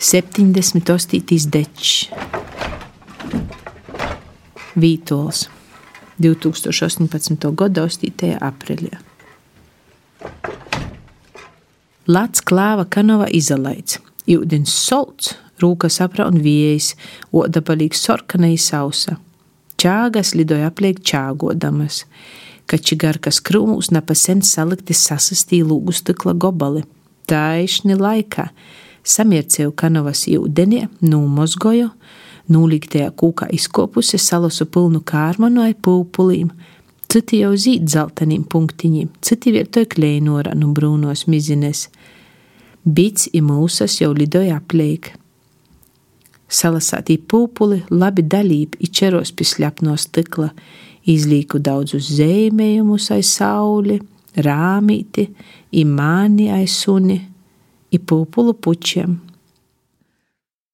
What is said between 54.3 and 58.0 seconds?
rāmīti, i māni aiz suni, і